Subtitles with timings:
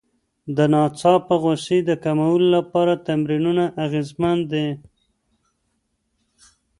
[0.55, 4.67] د ناڅاپه غوسې د کمولو لپاره تمرینونه اغېزمن دي.